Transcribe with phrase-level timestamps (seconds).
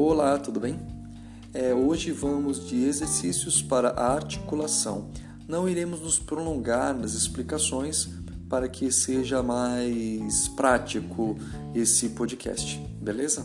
[0.00, 0.78] Olá, tudo bem?
[1.52, 5.10] É, hoje vamos de exercícios para a articulação.
[5.48, 8.08] Não iremos nos prolongar nas explicações
[8.48, 11.36] para que seja mais prático
[11.74, 13.44] esse podcast, beleza?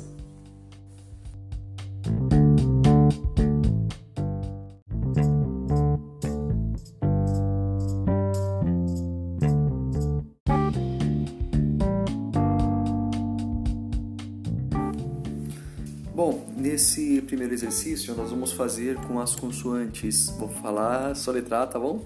[16.16, 20.30] Bom, nesse primeiro exercício nós vamos fazer com as consoantes.
[20.38, 22.06] Vou falar só letra tá bom?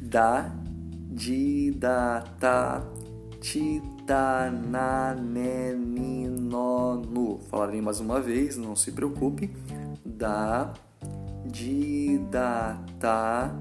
[0.00, 0.54] Da,
[1.10, 2.86] di, da, ta,
[3.40, 7.40] ti, ta, na, ne, ni, no, nu.
[7.50, 9.50] Falarei mais uma vez, não se preocupe.
[10.06, 10.72] Da,
[11.44, 13.52] di, da, ta,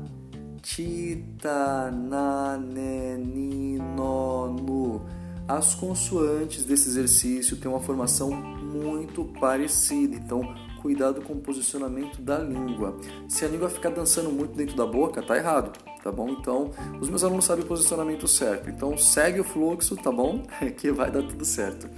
[0.61, 5.01] ti, ta, na, ne, ni, no, nu.
[5.47, 10.55] As consoantes desse exercício têm uma formação muito parecida, então
[10.87, 12.97] cuidado com o posicionamento da língua.
[13.27, 16.29] Se a língua ficar dançando muito dentro da boca, tá errado, tá bom?
[16.29, 16.71] Então,
[17.01, 18.69] os meus alunos sabem o posicionamento certo.
[18.69, 20.43] Então, segue o fluxo, tá bom?
[20.77, 21.89] que vai dar tudo certo.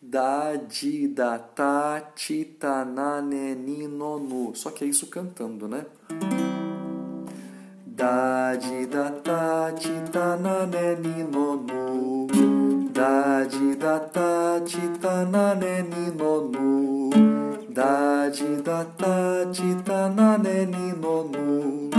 [0.00, 4.54] Da, di, da, ta, ti, ta, na, ne, ni, no, nu.
[4.54, 5.84] Só que é isso cantando, né?
[7.86, 12.21] Da, di, da, ta, ti, ta, na, ne, ni, no, nu
[13.42, 17.74] だじだたちたなねにのぬ。
[17.74, 21.90] だじだたちたなねにのぬ。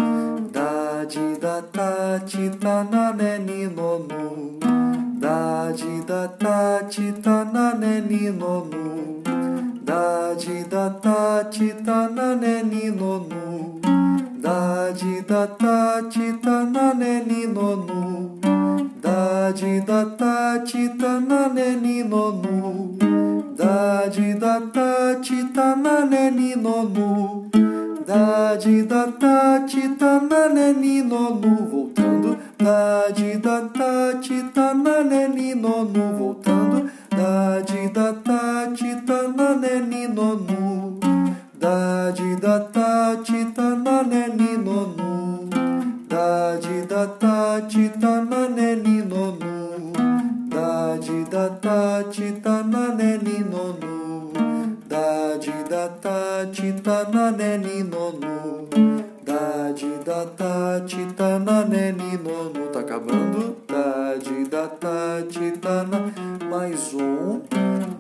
[0.53, 4.53] だじだたちたなねにのぬ。
[5.19, 9.21] ダじだタちたなねにのぬ。
[9.83, 13.81] だじだたちたなねにノぬ。
[14.41, 15.92] だじダタ
[25.53, 27.49] tananeni nonu
[28.07, 29.83] da di da ta ti
[31.11, 32.31] nonu voltando.
[32.57, 34.39] Da di da ta ti
[35.63, 36.89] nonu voltando.
[37.09, 38.32] Da di da ta
[60.63, 63.57] tati tá na nene nono tá acabando.
[63.67, 65.99] Tati da tati tá na
[66.49, 67.41] mais um.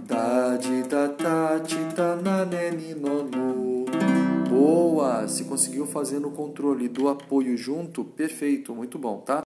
[0.07, 3.85] Tati da tati tá na nene nono
[4.49, 5.27] boa!
[5.27, 9.41] Se conseguiu fazendo o controle do apoio junto perfeito muito bom tá?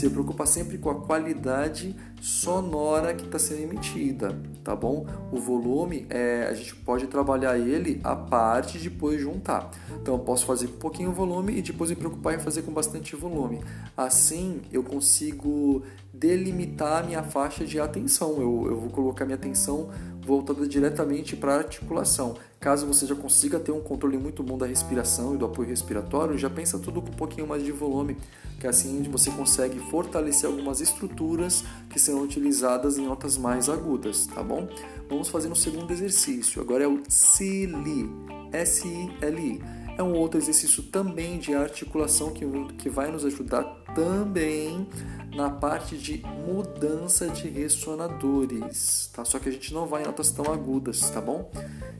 [0.00, 4.34] Se preocupa sempre com a qualidade sonora que está sendo emitida,
[4.64, 5.06] tá bom?
[5.30, 9.70] O volume, é, a gente pode trabalhar ele a parte e depois juntar.
[10.00, 12.72] Então eu posso fazer com um pouquinho volume e depois me preocupar em fazer com
[12.72, 13.60] bastante volume.
[13.94, 15.82] Assim eu consigo
[16.14, 18.40] delimitar a minha faixa de atenção.
[18.40, 19.90] Eu, eu vou colocar minha atenção
[20.24, 22.36] voltada diretamente para a articulação.
[22.60, 26.36] Caso você já consiga ter um controle muito bom da respiração e do apoio respiratório,
[26.36, 28.18] já pensa tudo com um pouquinho mais de volume,
[28.60, 34.42] que assim você consegue fortalecer algumas estruturas que serão utilizadas em notas mais agudas, tá
[34.42, 34.68] bom?
[35.08, 36.60] Vamos fazer um segundo exercício.
[36.60, 38.10] Agora é o SILI,
[38.52, 39.62] S-I-L-I.
[39.96, 42.44] É um outro exercício também de articulação que,
[42.76, 43.64] que vai nos ajudar
[43.94, 44.86] também
[45.34, 49.24] na parte de mudança de ressonadores, tá?
[49.24, 51.50] Só que a gente não vai em notas tão agudas, tá bom?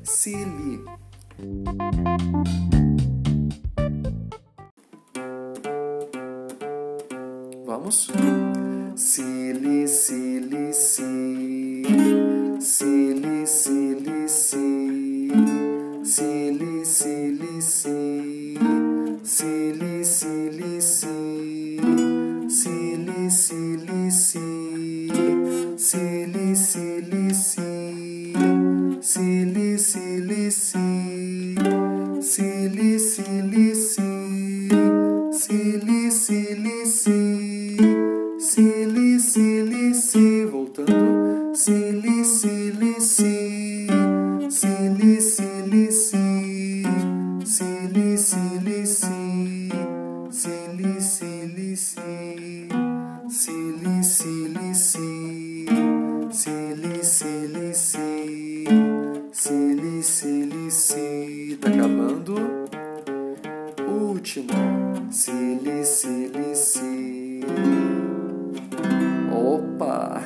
[0.02, 0.84] Si, li.
[7.64, 8.10] Vamos?
[8.96, 11.82] Si, li, si, li, si.
[12.60, 15.30] Si, li, si, li, si.
[16.04, 18.58] Si, li, si, li, si.
[19.22, 21.29] Si, li, si, li, si.
[32.60, 33.69] silly, silly.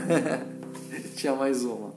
[1.17, 1.95] Tinha mais uma.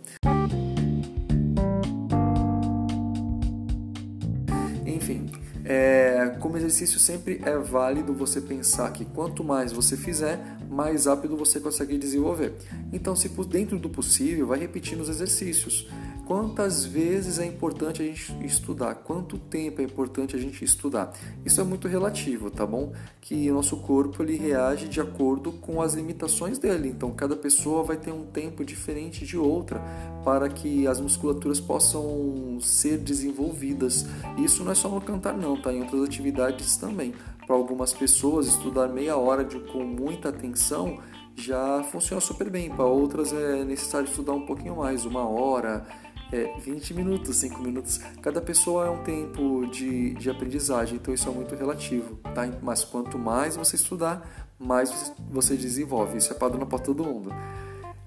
[4.86, 5.30] Enfim,
[5.66, 10.40] é, como exercício sempre é válido você pensar que quanto mais você fizer,
[10.70, 12.54] mais rápido você consegue desenvolver.
[12.92, 15.88] Então, se dentro do possível, vai repetindo os exercícios.
[16.28, 18.96] Quantas vezes é importante a gente estudar?
[18.96, 21.14] Quanto tempo é importante a gente estudar?
[21.46, 22.92] Isso é muito relativo, tá bom?
[23.22, 26.90] Que o nosso corpo ele reage de acordo com as limitações dele.
[26.90, 29.82] Então, cada pessoa vai ter um tempo diferente de outra
[30.26, 34.06] para que as musculaturas possam ser desenvolvidas.
[34.38, 35.72] Isso não é só no cantar, não, tá?
[35.72, 37.14] Em outras atividades também.
[37.46, 41.00] Para algumas pessoas, estudar meia hora de, com muita atenção
[41.38, 42.70] já funciona super bem.
[42.70, 45.86] Para outras é necessário estudar um pouquinho mais, uma hora
[46.32, 48.00] é, 20 minutos, 5 minutos.
[48.22, 52.48] Cada pessoa é um tempo de, de aprendizagem, então isso é muito relativo, tá?
[52.62, 54.28] Mas quanto mais você estudar,
[54.60, 56.18] mais você desenvolve.
[56.18, 57.34] Isso é padrão para todo mundo.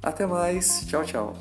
[0.03, 1.37] Até mais, tchau, tchau.